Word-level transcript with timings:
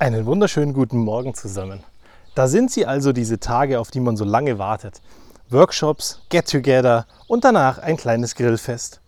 Einen 0.00 0.24
wunderschönen 0.24 0.72
guten 0.72 0.96
Morgen 0.96 1.34
zusammen. 1.34 1.84
Da 2.34 2.48
sind 2.48 2.70
sie 2.70 2.86
also 2.86 3.12
diese 3.12 3.38
Tage, 3.38 3.78
auf 3.78 3.90
die 3.90 4.00
man 4.00 4.16
so 4.16 4.24
lange 4.24 4.58
wartet. 4.58 5.02
Workshops, 5.50 6.22
Get-Together 6.30 7.06
und 7.28 7.44
danach 7.44 7.76
ein 7.80 7.98
kleines 7.98 8.34
Grillfest. 8.34 9.02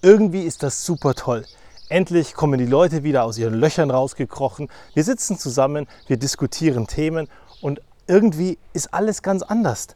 Irgendwie 0.00 0.42
ist 0.42 0.62
das 0.62 0.86
super 0.86 1.14
toll. 1.14 1.44
Endlich 1.88 2.34
kommen 2.34 2.56
die 2.56 2.66
Leute 2.66 3.02
wieder 3.02 3.24
aus 3.24 3.36
ihren 3.36 3.54
Löchern 3.54 3.90
rausgekrochen. 3.90 4.68
Wir 4.94 5.02
sitzen 5.02 5.40
zusammen, 5.40 5.88
wir 6.06 6.18
diskutieren 6.18 6.86
Themen 6.86 7.26
und 7.60 7.80
irgendwie 8.06 8.58
ist 8.72 8.94
alles 8.94 9.22
ganz 9.22 9.42
anders, 9.42 9.88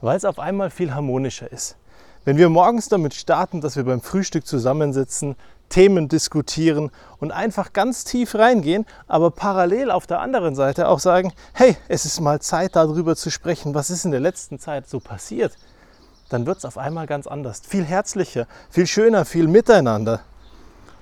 weil 0.00 0.16
es 0.16 0.24
auf 0.24 0.38
einmal 0.38 0.70
viel 0.70 0.94
harmonischer 0.94 1.52
ist. 1.52 1.76
Wenn 2.24 2.38
wir 2.38 2.48
morgens 2.48 2.88
damit 2.88 3.12
starten, 3.12 3.60
dass 3.60 3.76
wir 3.76 3.84
beim 3.84 4.00
Frühstück 4.00 4.46
zusammensitzen, 4.46 5.36
Themen 5.72 6.08
diskutieren 6.08 6.90
und 7.18 7.32
einfach 7.32 7.72
ganz 7.72 8.04
tief 8.04 8.34
reingehen, 8.34 8.84
aber 9.08 9.30
parallel 9.30 9.90
auf 9.90 10.06
der 10.06 10.20
anderen 10.20 10.54
Seite 10.54 10.86
auch 10.86 10.98
sagen, 10.98 11.32
hey, 11.54 11.76
es 11.88 12.04
ist 12.04 12.20
mal 12.20 12.40
Zeit 12.40 12.76
darüber 12.76 13.16
zu 13.16 13.30
sprechen, 13.30 13.74
was 13.74 13.88
ist 13.88 14.04
in 14.04 14.10
der 14.10 14.20
letzten 14.20 14.58
Zeit 14.58 14.86
so 14.86 15.00
passiert, 15.00 15.56
dann 16.28 16.46
wird 16.46 16.58
es 16.58 16.66
auf 16.66 16.76
einmal 16.76 17.06
ganz 17.06 17.26
anders, 17.26 17.62
viel 17.66 17.84
herzlicher, 17.84 18.46
viel 18.70 18.86
schöner, 18.86 19.24
viel 19.24 19.48
miteinander. 19.48 20.20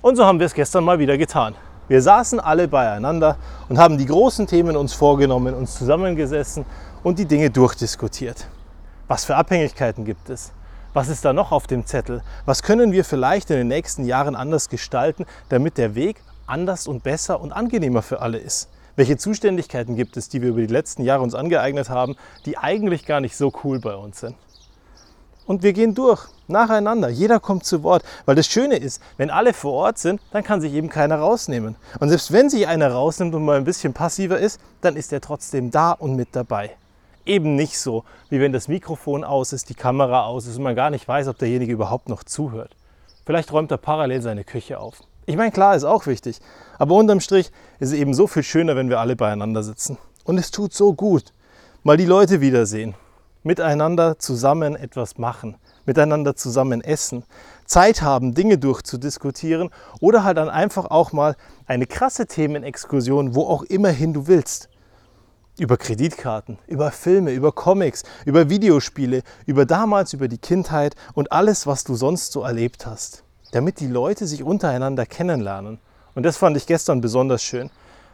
Und 0.03 0.15
so 0.15 0.25
haben 0.25 0.39
wir 0.39 0.47
es 0.47 0.55
gestern 0.55 0.85
mal 0.85 1.01
wieder 1.01 1.19
getan. 1.19 1.57
Wir 1.89 2.01
saßen 2.01 2.39
alle 2.39 2.69
beieinander 2.69 3.37
und 3.69 3.79
haben 3.79 3.99
die 3.99 4.07
großen 4.07 4.47
Themen 4.47 4.77
uns 4.77 4.93
vorgenommen, 4.93 5.53
uns 5.53 5.75
zusammengesessen 5.75 6.65
und 7.03 7.19
die 7.19 7.27
Dinge 7.27 7.51
durchdiskutiert. 7.51 8.47
Was 9.09 9.25
für 9.25 9.35
Abhängigkeiten 9.35 10.05
gibt 10.05 10.31
es? 10.31 10.53
Was 10.93 11.09
ist 11.09 11.25
da 11.25 11.33
noch 11.33 11.53
auf 11.53 11.69
dem 11.69 11.87
Zettel? 11.87 12.21
Was 12.47 12.65
können 12.65 12.91
wir 12.91 13.05
vielleicht 13.05 13.49
in 13.51 13.57
den 13.57 13.69
nächsten 13.69 14.05
Jahren 14.05 14.35
anders 14.35 14.69
gestalten, 14.69 15.25
damit 15.49 15.79
der 15.79 15.95
Weg 15.95 16.21
anders 16.49 16.89
und 16.89 17.05
besser 17.05 17.41
und 17.41 17.53
angenehmer 17.53 18.03
für 18.03 18.21
alle 18.21 18.39
ist? 18.39 18.69
Welche 18.97 19.17
Zuständigkeiten 19.17 19.95
gibt 19.95 20.17
es, 20.17 20.29
die 20.29 20.43
wir 20.43 20.49
über 20.49 20.63
die 20.63 20.67
letzten 20.67 21.05
Jahre 21.05 21.23
uns 21.23 21.37
angeeignet 21.37 21.91
haben, 21.91 22.17
die 22.45 22.59
eigentlich 22.59 23.07
gar 23.07 23.21
nicht 23.21 23.37
so 23.37 23.53
cool 23.63 23.79
bei 23.79 23.95
uns 23.95 24.19
sind? 24.19 24.35
Und 25.47 25.63
wir 25.63 25.73
gehen 25.73 25.95
durch, 25.95 26.27
nacheinander. 26.49 27.09
Jeder 27.09 27.39
kommt 27.39 27.65
zu 27.65 27.85
Wort. 27.85 28.03
Weil 28.25 28.35
das 28.35 28.49
Schöne 28.49 28.77
ist, 28.77 29.01
wenn 29.17 29.31
alle 29.31 29.53
vor 29.53 29.75
Ort 29.75 29.99
sind, 29.99 30.21
dann 30.33 30.43
kann 30.43 30.61
sich 30.61 30.73
eben 30.73 30.89
keiner 30.89 31.21
rausnehmen. 31.21 31.77
Und 32.01 32.09
selbst 32.09 32.33
wenn 32.33 32.51
sich 32.51 32.67
einer 32.67 32.91
rausnimmt 32.91 33.33
und 33.37 33.45
mal 33.45 33.59
ein 33.59 33.65
bisschen 33.65 33.93
passiver 33.93 34.41
ist, 34.41 34.61
dann 34.81 34.97
ist 34.97 35.13
er 35.13 35.21
trotzdem 35.21 35.71
da 35.71 35.93
und 35.93 36.17
mit 36.17 36.31
dabei 36.33 36.77
eben 37.27 37.55
nicht 37.55 37.79
so, 37.79 38.05
wie 38.29 38.41
wenn 38.41 38.53
das 38.53 38.69
Mikrofon 38.69 39.25
aus 39.25 39.53
ist, 39.53 39.69
die 39.69 39.75
Kamera 39.75 40.25
aus 40.25 40.47
ist 40.47 40.57
und 40.57 40.63
man 40.63 40.75
gar 40.75 40.91
nicht 40.91 41.07
weiß, 41.07 41.29
ob 41.29 41.39
derjenige 41.39 41.73
überhaupt 41.73 42.09
noch 42.09 42.25
zuhört. 42.25 42.77
Vielleicht 43.25 43.53
räumt 43.53 43.71
er 43.71 43.79
parallel 43.79 44.23
seine 44.23 44.45
Küche 44.45 44.81
auf. 44.81 45.03
Ich 45.27 45.37
meine, 45.37 45.53
klar, 45.53 45.77
ist 45.77 45.85
auch 45.85 46.07
wichtig. 46.07 46.41
Aber 46.79 46.95
unterm 46.95 47.21
Strich 47.21 47.53
ist 47.79 47.89
es 47.89 47.95
eben 47.95 48.15
so 48.15 48.27
viel 48.27 48.43
schöner, 48.43 48.75
wenn 48.75 48.89
wir 48.89 48.99
alle 48.99 49.17
beieinander 49.17 49.63
sitzen. 49.63 49.99
Und 50.25 50.39
es 50.39 50.51
tut 50.51 50.73
so 50.73 50.95
gut, 50.95 51.33
mal 51.83 51.97
die 51.97 52.07
Leute 52.07 52.41
wiedersehen, 52.41 52.95
miteinander 53.43 54.19
zusammen 54.19 54.75
etwas 54.77 55.19
machen, 55.19 55.57
miteinander 55.87 56.37
zusammen 56.37 56.81
essen, 56.81 57.25
Zeit 57.67 58.03
haben, 58.03 58.35
Dinge 58.35 58.59
durchzudiskutieren 58.59 59.71
oder 60.01 60.25
halt 60.25 60.39
dann 60.39 60.49
einfach 60.49 60.87
auch 60.87 61.13
mal 61.13 61.37
eine 61.67 61.87
krasse 61.87 62.27
Themenexkursion, 62.27 63.35
wo 63.35 63.45
auch 63.45 63.63
immerhin 63.63 64.13
du 64.13 64.27
willst 64.27 64.70
über 65.61 65.77
Kreditkarten, 65.77 66.59
über 66.67 66.91
Filme, 66.91 67.33
über 67.33 67.53
Comics, 67.53 68.03
über 68.25 68.49
Videospiele, 68.49 69.23
über 69.45 69.67
damals, 69.67 70.15
über 70.15 70.27
die 70.27 70.39
Kindheit 70.39 70.97
und 71.13 71.33
alles, 71.33 71.67
was 71.67 71.85
du 71.85 71.95
sonst 71.95 72.33
so 72.33 72.43
erlebt 72.43 72.87
hast, 72.87 73.25
damit 73.53 73.79
die 73.79 73.87
Leute 73.87 74.27
sich 74.27 74.43
untereinander 74.43 75.05
kennenlernen. 75.05 75.79
Und 76.15 76.23
das 76.25 76.39
fand 76.39 76.57
ich 76.57 76.67
gestern 76.67 77.03
besonders 77.03 77.43
schön 77.43 77.71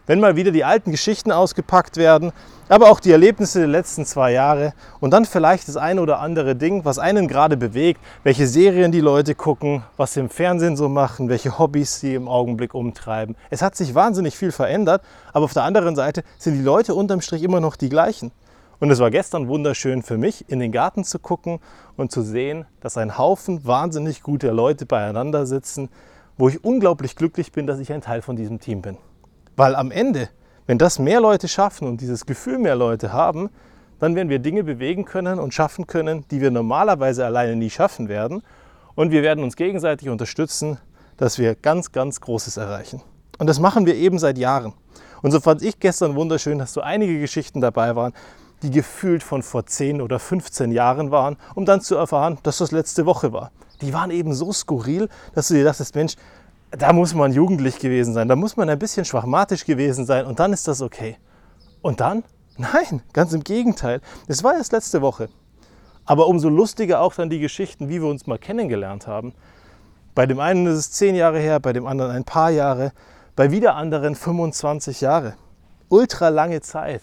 wenn 0.06 0.20
mal 0.20 0.36
wieder 0.36 0.52
die 0.52 0.64
alten 0.64 0.90
Geschichten 0.90 1.32
ausgepackt 1.32 1.96
werden, 1.96 2.32
aber 2.68 2.90
auch 2.90 3.00
die 3.00 3.12
Erlebnisse 3.12 3.60
der 3.60 3.68
letzten 3.68 4.04
zwei 4.04 4.32
Jahre 4.32 4.72
und 5.00 5.12
dann 5.12 5.24
vielleicht 5.24 5.68
das 5.68 5.76
eine 5.76 6.00
oder 6.00 6.20
andere 6.20 6.56
Ding, 6.56 6.84
was 6.84 6.98
einen 6.98 7.28
gerade 7.28 7.56
bewegt, 7.56 8.00
welche 8.24 8.46
Serien 8.46 8.92
die 8.92 9.00
Leute 9.00 9.34
gucken, 9.34 9.82
was 9.96 10.14
sie 10.14 10.20
im 10.20 10.30
Fernsehen 10.30 10.76
so 10.76 10.88
machen, 10.88 11.28
welche 11.28 11.58
Hobbys 11.58 12.00
sie 12.00 12.14
im 12.14 12.28
Augenblick 12.28 12.74
umtreiben. 12.74 13.36
Es 13.50 13.62
hat 13.62 13.76
sich 13.76 13.94
wahnsinnig 13.94 14.36
viel 14.36 14.52
verändert, 14.52 15.02
aber 15.32 15.44
auf 15.44 15.52
der 15.52 15.64
anderen 15.64 15.96
Seite 15.96 16.22
sind 16.38 16.54
die 16.54 16.64
Leute 16.64 16.94
unterm 16.94 17.20
Strich 17.20 17.42
immer 17.42 17.60
noch 17.60 17.76
die 17.76 17.88
gleichen. 17.88 18.32
Und 18.78 18.90
es 18.90 18.98
war 18.98 19.10
gestern 19.10 19.48
wunderschön 19.48 20.02
für 20.02 20.18
mich, 20.18 20.50
in 20.50 20.58
den 20.58 20.70
Garten 20.70 21.02
zu 21.02 21.18
gucken 21.18 21.60
und 21.96 22.12
zu 22.12 22.20
sehen, 22.20 22.66
dass 22.80 22.98
ein 22.98 23.16
Haufen 23.16 23.66
wahnsinnig 23.66 24.22
guter 24.22 24.52
Leute 24.52 24.84
beieinander 24.84 25.46
sitzen, 25.46 25.88
wo 26.36 26.48
ich 26.48 26.62
unglaublich 26.62 27.16
glücklich 27.16 27.52
bin, 27.52 27.66
dass 27.66 27.78
ich 27.78 27.92
ein 27.92 28.02
Teil 28.02 28.20
von 28.20 28.36
diesem 28.36 28.60
Team 28.60 28.82
bin. 28.82 28.98
Weil 29.56 29.74
am 29.74 29.90
Ende, 29.90 30.28
wenn 30.66 30.78
das 30.78 30.98
mehr 30.98 31.20
Leute 31.20 31.48
schaffen 31.48 31.88
und 31.88 32.00
dieses 32.00 32.26
Gefühl 32.26 32.58
mehr 32.58 32.76
Leute 32.76 33.12
haben, 33.12 33.50
dann 33.98 34.14
werden 34.14 34.28
wir 34.28 34.38
Dinge 34.38 34.62
bewegen 34.62 35.06
können 35.06 35.38
und 35.38 35.54
schaffen 35.54 35.86
können, 35.86 36.26
die 36.30 36.40
wir 36.40 36.50
normalerweise 36.50 37.24
alleine 37.24 37.56
nie 37.56 37.70
schaffen 37.70 38.08
werden. 38.08 38.42
Und 38.94 39.10
wir 39.10 39.22
werden 39.22 39.42
uns 39.42 39.56
gegenseitig 39.56 40.08
unterstützen, 40.08 40.78
dass 41.16 41.38
wir 41.38 41.54
ganz, 41.54 41.92
ganz 41.92 42.20
Großes 42.20 42.58
erreichen. 42.58 43.02
Und 43.38 43.46
das 43.46 43.58
machen 43.58 43.86
wir 43.86 43.94
eben 43.94 44.18
seit 44.18 44.38
Jahren. 44.38 44.74
Und 45.22 45.30
so 45.30 45.40
fand 45.40 45.62
ich 45.62 45.80
gestern 45.80 46.14
wunderschön, 46.14 46.58
dass 46.58 46.72
so 46.72 46.82
einige 46.82 47.18
Geschichten 47.18 47.60
dabei 47.60 47.96
waren, 47.96 48.12
die 48.62 48.70
gefühlt 48.70 49.22
von 49.22 49.42
vor 49.42 49.66
10 49.66 50.00
oder 50.00 50.18
15 50.18 50.72
Jahren 50.72 51.10
waren, 51.10 51.36
um 51.54 51.64
dann 51.64 51.80
zu 51.80 51.94
erfahren, 51.96 52.38
dass 52.42 52.58
das 52.58 52.72
letzte 52.72 53.06
Woche 53.06 53.32
war. 53.32 53.50
Die 53.82 53.92
waren 53.92 54.10
eben 54.10 54.34
so 54.34 54.52
skurril, 54.52 55.08
dass 55.34 55.48
du 55.48 55.54
dir 55.54 55.64
dachtest, 55.64 55.94
Mensch, 55.94 56.16
da 56.70 56.92
muss 56.92 57.14
man 57.14 57.32
jugendlich 57.32 57.78
gewesen 57.78 58.12
sein, 58.12 58.28
da 58.28 58.36
muss 58.36 58.56
man 58.56 58.68
ein 58.68 58.78
bisschen 58.78 59.04
schwachmatisch 59.04 59.64
gewesen 59.64 60.04
sein 60.04 60.26
und 60.26 60.40
dann 60.40 60.52
ist 60.52 60.68
das 60.68 60.82
okay. 60.82 61.16
Und 61.82 62.00
dann? 62.00 62.24
Nein, 62.58 63.02
ganz 63.12 63.32
im 63.32 63.44
Gegenteil. 63.44 64.00
Es 64.28 64.42
war 64.42 64.54
erst 64.54 64.72
letzte 64.72 65.02
Woche. 65.02 65.28
Aber 66.04 66.26
umso 66.28 66.48
lustiger 66.48 67.00
auch 67.00 67.14
dann 67.14 67.30
die 67.30 67.40
Geschichten, 67.40 67.88
wie 67.88 68.00
wir 68.00 68.08
uns 68.08 68.26
mal 68.26 68.38
kennengelernt 68.38 69.06
haben. 69.06 69.34
Bei 70.14 70.24
dem 70.24 70.40
einen 70.40 70.66
ist 70.66 70.78
es 70.78 70.92
zehn 70.92 71.14
Jahre 71.14 71.38
her, 71.38 71.60
bei 71.60 71.72
dem 71.72 71.86
anderen 71.86 72.12
ein 72.12 72.24
paar 72.24 72.50
Jahre, 72.50 72.92
bei 73.34 73.50
wieder 73.50 73.74
anderen 73.74 74.14
25 74.14 75.02
Jahre. 75.02 75.34
Ultra 75.88 76.30
lange 76.30 76.62
Zeit. 76.62 77.02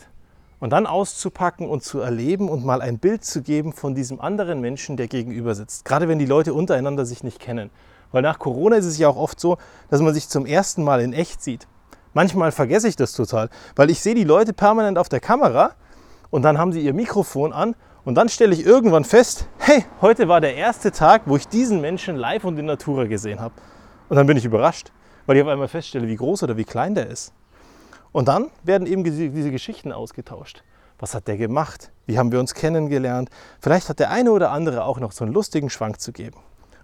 Und 0.60 0.72
dann 0.72 0.88
auszupacken 0.88 1.68
und 1.70 1.84
zu 1.84 2.00
erleben 2.00 2.50
und 2.50 2.66
mal 2.66 2.82
ein 2.82 2.98
Bild 2.98 3.24
zu 3.24 3.42
geben 3.42 3.74
von 3.74 3.94
diesem 3.94 4.20
anderen 4.20 4.62
Menschen, 4.62 4.98
der 4.98 5.08
gegenüber 5.08 5.54
sitzt. 5.54 5.86
Gerade 5.86 6.08
wenn 6.08 6.20
die 6.20 6.26
Leute 6.26 6.54
untereinander 6.54 7.06
sich 7.06 7.24
nicht 7.24 7.40
kennen. 7.40 7.70
Weil 8.14 8.22
nach 8.22 8.40
Corona 8.40 8.78
ist 8.78 8.86
es 8.86 8.98
ja 8.98 9.10
auch 9.10 9.18
oft 9.18 9.40
so, 9.40 9.58
dass 9.90 10.00
man 10.00 10.14
sich 10.14 10.30
zum 10.30 10.46
ersten 10.46 10.84
Mal 10.84 11.02
in 11.02 11.12
echt 11.12 11.44
sieht. 11.44 11.68
Manchmal 12.14 12.52
vergesse 12.52 12.88
ich 12.88 12.96
das 12.96 13.12
total, 13.14 13.50
weil 13.76 13.90
ich 13.90 14.00
sehe 14.00 14.14
die 14.14 14.24
Leute 14.24 14.54
permanent 14.54 14.98
auf 14.98 15.10
der 15.10 15.20
Kamera 15.20 15.72
und 16.30 16.44
dann 16.44 16.60
haben 16.60 16.72
sie 16.72 16.80
ihr 16.80 16.94
Mikrofon 16.94 17.52
an 17.52 17.76
und 18.06 18.16
dann 18.16 18.30
stelle 18.30 18.54
ich 18.54 18.66
irgendwann 18.66 19.04
fest, 19.04 19.48
hey, 19.58 19.84
heute 20.00 20.28
war 20.28 20.42
der 20.42 20.56
erste 20.56 20.92
Tag, 20.92 21.24
wo 21.26 21.36
ich 21.38 21.48
diesen 21.48 21.82
Menschen 21.82 22.16
live 22.16 22.44
und 22.46 22.58
in 22.60 22.68
Natura 22.68 23.06
gesehen 23.06 23.40
habe. 23.40 23.56
Und 24.10 24.18
dann 24.18 24.28
bin 24.28 24.38
ich 24.38 24.46
überrascht, 24.46 24.92
weil 25.26 25.38
ich 25.38 25.44
auf 25.44 25.50
einmal 25.50 25.68
feststelle, 25.68 26.08
wie 26.08 26.16
groß 26.16 26.44
oder 26.44 26.56
wie 26.56 26.66
klein 26.66 26.94
der 26.94 27.08
ist. 27.08 27.34
Und 28.12 28.28
dann 28.28 28.52
werden 28.62 28.86
eben 28.86 29.04
diese 29.04 29.50
Geschichten 29.50 29.92
ausgetauscht. 29.92 30.64
Was 31.00 31.16
hat 31.16 31.28
der 31.28 31.38
gemacht? 31.38 31.92
Wie 32.06 32.20
haben 32.20 32.32
wir 32.32 32.40
uns 32.40 32.54
kennengelernt? 32.54 33.30
Vielleicht 33.60 33.90
hat 33.90 34.00
der 34.00 34.12
eine 34.12 34.32
oder 34.32 34.52
andere 34.52 34.84
auch 34.84 35.00
noch 35.00 35.14
so 35.14 35.26
einen 35.26 35.34
lustigen 35.34 35.72
Schwank 35.72 36.00
zu 36.00 36.12
geben. 36.12 36.38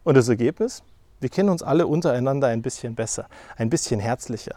Und 0.03 0.17
das 0.17 0.28
Ergebnis? 0.28 0.81
Wir 1.19 1.30
kennen 1.30 1.50
uns 1.50 1.63
alle 1.63 1.85
untereinander 1.85 2.47
ein 2.47 2.62
bisschen 2.62 2.96
besser, 2.96 3.28
ein 3.57 3.69
bisschen 3.69 4.00
herzlicher. 4.00 4.56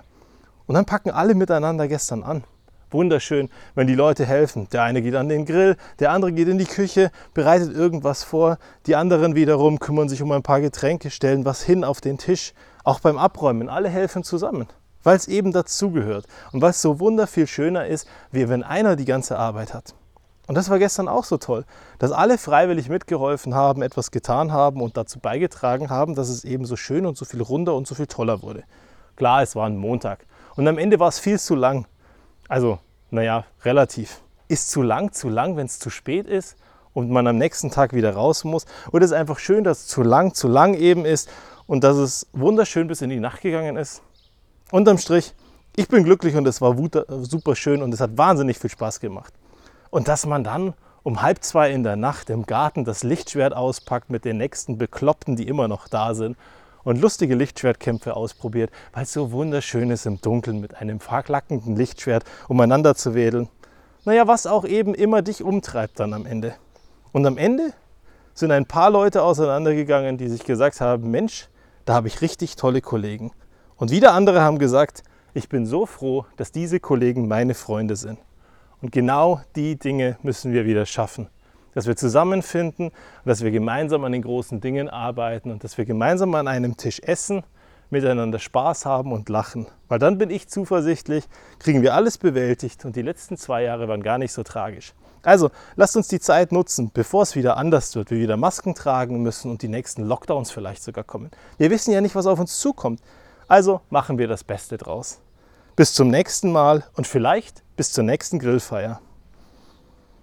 Und 0.66 0.76
dann 0.76 0.84
packen 0.84 1.10
alle 1.10 1.34
miteinander 1.34 1.88
gestern 1.88 2.22
an. 2.22 2.44
Wunderschön, 2.92 3.48
wenn 3.74 3.86
die 3.86 3.94
Leute 3.94 4.26
helfen. 4.26 4.68
Der 4.70 4.82
eine 4.82 5.02
geht 5.02 5.14
an 5.16 5.28
den 5.28 5.46
Grill, 5.46 5.76
der 5.98 6.12
andere 6.12 6.32
geht 6.32 6.48
in 6.48 6.58
die 6.58 6.66
Küche, 6.66 7.10
bereitet 7.34 7.74
irgendwas 7.74 8.22
vor. 8.22 8.58
Die 8.86 8.94
anderen 8.94 9.34
wiederum 9.34 9.80
kümmern 9.80 10.08
sich 10.08 10.22
um 10.22 10.30
ein 10.30 10.42
paar 10.42 10.60
Getränke, 10.60 11.10
stellen 11.10 11.44
was 11.44 11.62
hin 11.62 11.84
auf 11.84 12.00
den 12.00 12.18
Tisch. 12.18 12.52
Auch 12.84 13.00
beim 13.00 13.18
Abräumen, 13.18 13.68
alle 13.68 13.88
helfen 13.88 14.22
zusammen, 14.22 14.66
weil 15.02 15.16
es 15.16 15.26
eben 15.26 15.52
dazugehört 15.52 16.26
und 16.52 16.60
weil 16.60 16.70
es 16.70 16.82
so 16.82 17.00
wunderviel 17.00 17.46
schöner 17.46 17.86
ist, 17.86 18.06
wie 18.30 18.48
wenn 18.48 18.62
einer 18.62 18.94
die 18.94 19.04
ganze 19.04 19.38
Arbeit 19.38 19.72
hat. 19.74 19.94
Und 20.52 20.56
das 20.56 20.68
war 20.68 20.78
gestern 20.78 21.08
auch 21.08 21.24
so 21.24 21.38
toll, 21.38 21.64
dass 21.98 22.12
alle 22.12 22.36
freiwillig 22.36 22.90
mitgeholfen 22.90 23.54
haben, 23.54 23.80
etwas 23.80 24.10
getan 24.10 24.52
haben 24.52 24.82
und 24.82 24.98
dazu 24.98 25.18
beigetragen 25.18 25.88
haben, 25.88 26.14
dass 26.14 26.28
es 26.28 26.44
eben 26.44 26.66
so 26.66 26.76
schön 26.76 27.06
und 27.06 27.16
so 27.16 27.24
viel 27.24 27.40
runder 27.40 27.74
und 27.74 27.86
so 27.86 27.94
viel 27.94 28.06
toller 28.06 28.42
wurde. 28.42 28.64
Klar, 29.16 29.40
es 29.40 29.56
war 29.56 29.66
ein 29.66 29.78
Montag 29.78 30.26
und 30.56 30.68
am 30.68 30.76
Ende 30.76 31.00
war 31.00 31.08
es 31.08 31.18
viel 31.18 31.40
zu 31.40 31.54
lang. 31.54 31.86
Also, 32.48 32.80
naja, 33.10 33.46
relativ. 33.64 34.20
Ist 34.46 34.70
zu 34.70 34.82
lang, 34.82 35.12
zu 35.12 35.30
lang, 35.30 35.56
wenn 35.56 35.64
es 35.64 35.78
zu 35.78 35.88
spät 35.88 36.26
ist 36.26 36.56
und 36.92 37.08
man 37.08 37.26
am 37.26 37.38
nächsten 37.38 37.70
Tag 37.70 37.94
wieder 37.94 38.12
raus 38.12 38.44
muss. 38.44 38.66
Oder 38.92 39.06
ist 39.06 39.12
es 39.12 39.16
einfach 39.16 39.38
schön, 39.38 39.64
dass 39.64 39.78
es 39.78 39.86
zu 39.86 40.02
lang, 40.02 40.34
zu 40.34 40.48
lang 40.48 40.74
eben 40.74 41.06
ist 41.06 41.30
und 41.66 41.82
dass 41.82 41.96
es 41.96 42.26
wunderschön 42.34 42.88
bis 42.88 43.00
in 43.00 43.08
die 43.08 43.20
Nacht 43.20 43.40
gegangen 43.40 43.78
ist. 43.78 44.02
Unterm 44.70 44.98
Strich, 44.98 45.32
ich 45.76 45.88
bin 45.88 46.04
glücklich 46.04 46.36
und 46.36 46.46
es 46.46 46.60
war 46.60 46.76
super 47.22 47.56
schön 47.56 47.80
und 47.80 47.94
es 47.94 48.00
hat 48.00 48.18
wahnsinnig 48.18 48.58
viel 48.58 48.68
Spaß 48.68 49.00
gemacht. 49.00 49.32
Und 49.92 50.08
dass 50.08 50.24
man 50.24 50.42
dann 50.42 50.72
um 51.02 51.20
halb 51.20 51.44
zwei 51.44 51.70
in 51.70 51.82
der 51.82 51.96
Nacht 51.96 52.30
im 52.30 52.46
Garten 52.46 52.86
das 52.86 53.02
Lichtschwert 53.02 53.54
auspackt 53.54 54.08
mit 54.08 54.24
den 54.24 54.38
nächsten 54.38 54.78
Bekloppten, 54.78 55.36
die 55.36 55.46
immer 55.46 55.68
noch 55.68 55.86
da 55.86 56.14
sind 56.14 56.38
und 56.82 56.98
lustige 56.98 57.34
Lichtschwertkämpfe 57.34 58.16
ausprobiert, 58.16 58.70
weil 58.94 59.02
es 59.02 59.12
so 59.12 59.32
wunderschön 59.32 59.90
ist, 59.90 60.06
im 60.06 60.18
Dunkeln 60.18 60.62
mit 60.62 60.76
einem 60.76 60.98
verklackenden 60.98 61.76
Lichtschwert 61.76 62.24
umeinander 62.48 62.94
zu 62.94 63.14
wedeln. 63.14 63.50
Naja, 64.06 64.26
was 64.26 64.46
auch 64.46 64.64
eben 64.64 64.94
immer 64.94 65.20
dich 65.20 65.44
umtreibt 65.44 66.00
dann 66.00 66.14
am 66.14 66.24
Ende. 66.24 66.54
Und 67.12 67.26
am 67.26 67.36
Ende 67.36 67.74
sind 68.32 68.50
ein 68.50 68.64
paar 68.64 68.88
Leute 68.88 69.22
auseinandergegangen, 69.22 70.16
die 70.16 70.28
sich 70.28 70.44
gesagt 70.44 70.80
haben, 70.80 71.10
Mensch, 71.10 71.50
da 71.84 71.92
habe 71.92 72.08
ich 72.08 72.22
richtig 72.22 72.56
tolle 72.56 72.80
Kollegen. 72.80 73.30
Und 73.76 73.90
wieder 73.90 74.14
andere 74.14 74.40
haben 74.40 74.58
gesagt, 74.58 75.02
ich 75.34 75.50
bin 75.50 75.66
so 75.66 75.84
froh, 75.84 76.24
dass 76.38 76.50
diese 76.50 76.80
Kollegen 76.80 77.28
meine 77.28 77.52
Freunde 77.52 77.96
sind. 77.96 78.18
Und 78.82 78.92
genau 78.92 79.40
die 79.56 79.78
Dinge 79.78 80.18
müssen 80.22 80.52
wir 80.52 80.66
wieder 80.66 80.84
schaffen 80.84 81.28
dass 81.74 81.86
wir 81.86 81.96
zusammenfinden 81.96 82.88
und 82.88 83.26
dass 83.26 83.42
wir 83.42 83.50
gemeinsam 83.50 84.04
an 84.04 84.12
den 84.12 84.22
großen 84.22 84.60
Dingen 84.60 84.88
arbeiten 84.88 85.50
und 85.50 85.64
dass 85.64 85.78
wir 85.78 85.84
gemeinsam 85.84 86.34
an 86.34 86.48
einem 86.48 86.76
Tisch 86.76 87.00
essen, 87.00 87.44
miteinander 87.90 88.38
Spaß 88.38 88.86
haben 88.86 89.12
und 89.12 89.28
lachen. 89.28 89.66
Weil 89.88 89.98
dann 89.98 90.16
bin 90.18 90.30
ich 90.30 90.48
zuversichtlich, 90.48 91.24
kriegen 91.58 91.82
wir 91.82 91.94
alles 91.94 92.16
bewältigt 92.18 92.84
und 92.84 92.96
die 92.96 93.02
letzten 93.02 93.36
zwei 93.36 93.62
Jahre 93.64 93.88
waren 93.88 94.02
gar 94.02 94.18
nicht 94.18 94.32
so 94.32 94.42
tragisch. 94.42 94.94
Also 95.22 95.50
lasst 95.76 95.96
uns 95.96 96.08
die 96.08 96.18
Zeit 96.18 96.52
nutzen, 96.52 96.90
bevor 96.92 97.22
es 97.22 97.36
wieder 97.36 97.56
anders 97.56 97.94
wird, 97.94 98.10
wir 98.10 98.18
wieder 98.18 98.36
Masken 98.36 98.74
tragen 98.74 99.22
müssen 99.22 99.50
und 99.50 99.62
die 99.62 99.68
nächsten 99.68 100.02
Lockdowns 100.02 100.50
vielleicht 100.50 100.82
sogar 100.82 101.04
kommen. 101.04 101.30
Wir 101.58 101.70
wissen 101.70 101.92
ja 101.92 102.00
nicht, 102.00 102.14
was 102.14 102.26
auf 102.26 102.40
uns 102.40 102.58
zukommt. 102.58 103.00
Also 103.46 103.82
machen 103.90 104.18
wir 104.18 104.26
das 104.26 104.42
Beste 104.42 104.78
draus. 104.78 105.20
Bis 105.76 105.92
zum 105.94 106.08
nächsten 106.08 106.50
Mal 106.50 106.84
und 106.96 107.06
vielleicht 107.06 107.61
bis 107.82 107.90
zur 107.90 108.04
nächsten 108.04 108.38
Grillfeier. 108.38 109.00